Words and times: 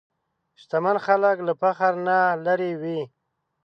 شتمن 0.61 0.97
خلک 1.05 1.37
له 1.47 1.53
فخر 1.61 1.93
نه 2.07 2.17
لېرې 2.45 2.71
وي. 2.81 3.01